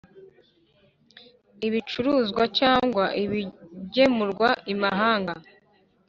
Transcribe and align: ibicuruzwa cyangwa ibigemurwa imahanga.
ibicuruzwa 1.67 2.43
cyangwa 2.59 3.05
ibigemurwa 3.23 4.49
imahanga. 4.73 5.33